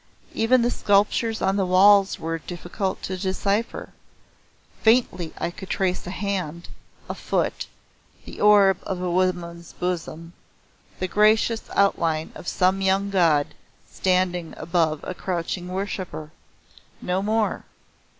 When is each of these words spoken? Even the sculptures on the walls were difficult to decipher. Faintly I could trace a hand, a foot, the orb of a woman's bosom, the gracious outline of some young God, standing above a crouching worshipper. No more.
Even 0.33 0.63
the 0.63 0.71
sculptures 0.71 1.43
on 1.43 1.57
the 1.57 1.65
walls 1.67 2.19
were 2.19 2.39
difficult 2.39 3.03
to 3.03 3.15
decipher. 3.15 3.93
Faintly 4.81 5.31
I 5.37 5.51
could 5.51 5.69
trace 5.69 6.07
a 6.07 6.09
hand, 6.09 6.69
a 7.07 7.13
foot, 7.13 7.67
the 8.25 8.41
orb 8.41 8.79
of 8.81 8.99
a 8.99 9.11
woman's 9.11 9.73
bosom, 9.73 10.33
the 10.99 11.07
gracious 11.07 11.69
outline 11.75 12.31
of 12.33 12.47
some 12.47 12.81
young 12.81 13.11
God, 13.11 13.53
standing 13.87 14.55
above 14.57 15.01
a 15.03 15.13
crouching 15.13 15.67
worshipper. 15.67 16.31
No 16.99 17.21
more. 17.21 17.63